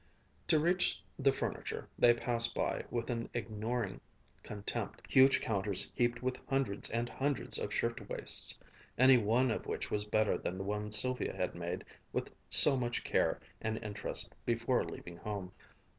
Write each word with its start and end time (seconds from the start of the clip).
To 0.47 0.57
reach 0.57 0.99
the 1.19 1.31
furniture, 1.31 1.87
they 1.99 2.15
passed 2.15 2.55
by, 2.55 2.85
with 2.89 3.11
an 3.11 3.29
ignoring 3.35 4.01
contempt, 4.41 5.03
huge 5.07 5.41
counters 5.41 5.91
heaped 5.93 6.23
with 6.23 6.39
hundreds 6.49 6.89
and 6.89 7.07
hundreds 7.07 7.59
of 7.59 7.71
shirt 7.71 8.09
waists, 8.09 8.57
any 8.97 9.19
one 9.19 9.51
of 9.51 9.67
which 9.67 9.91
was 9.91 10.05
better 10.05 10.39
than 10.39 10.57
the 10.57 10.63
one 10.63 10.91
Sylvia 10.91 11.35
had 11.37 11.53
made 11.53 11.85
with 12.13 12.33
so 12.49 12.75
much 12.75 13.03
care 13.03 13.39
and 13.61 13.77
interest 13.83 14.33
before 14.43 14.83
leaving 14.83 15.17
home. 15.17 15.51